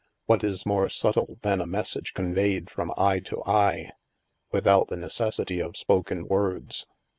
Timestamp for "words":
6.27-6.87